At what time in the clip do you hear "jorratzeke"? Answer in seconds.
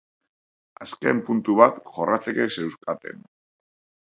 1.99-2.49